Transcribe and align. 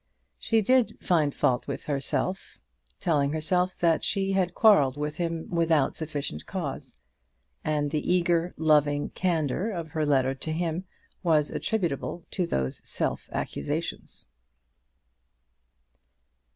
She 0.39 0.63
did 0.63 0.97
find 0.99 1.31
fault 1.35 1.67
with 1.67 1.85
herself, 1.85 2.57
telling 2.99 3.33
herself 3.33 3.77
that 3.77 4.03
she 4.03 4.31
had 4.31 4.55
quarrelled 4.55 4.97
with 4.97 5.17
him 5.17 5.47
without 5.51 5.95
sufficient 5.95 6.47
cause; 6.47 6.97
and 7.63 7.91
the 7.91 8.11
eager, 8.11 8.55
loving 8.57 9.09
candour 9.11 9.69
of 9.69 9.89
her 9.89 10.03
letter 10.03 10.33
to 10.33 10.51
him 10.51 10.85
was 11.21 11.51
attributable 11.51 12.25
to 12.31 12.47
those 12.47 12.81
self 12.83 13.29
accusations. 13.31 14.25